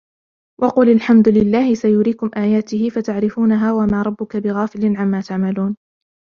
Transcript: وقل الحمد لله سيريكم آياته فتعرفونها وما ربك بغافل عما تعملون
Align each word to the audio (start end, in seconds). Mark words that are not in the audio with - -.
وقل 0.61 0.89
الحمد 0.91 1.27
لله 1.29 1.73
سيريكم 1.75 2.29
آياته 2.37 2.89
فتعرفونها 2.89 3.73
وما 3.73 4.01
ربك 4.01 4.37
بغافل 4.37 4.97
عما 4.97 5.21
تعملون 5.21 5.75